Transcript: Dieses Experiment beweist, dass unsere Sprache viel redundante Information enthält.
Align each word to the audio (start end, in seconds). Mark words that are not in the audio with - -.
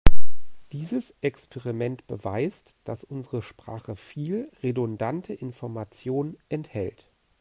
Dieses 0.71 1.13
Experiment 1.21 2.07
beweist, 2.07 2.73
dass 2.85 3.03
unsere 3.03 3.43
Sprache 3.43 3.95
viel 3.95 4.49
redundante 4.63 5.31
Information 5.31 6.39
enthält. 6.49 7.07